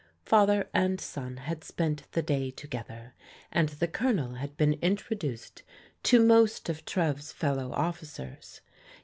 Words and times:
Father 0.25 0.67
and 0.73 0.99
son 0.99 1.37
had 1.37 1.63
spent 1.63 2.11
the 2.13 2.23
day 2.23 2.49
together, 2.49 3.13
and 3.51 3.69
the 3.69 3.87
Colonel 3.87 4.33
had 4.33 4.57
been 4.57 4.79
introduced 4.81 5.61
to 6.01 6.19
most 6.19 6.69
of 6.69 6.85
Trev's 6.85 7.31
fellow 7.31 7.71
officers. 7.73 8.61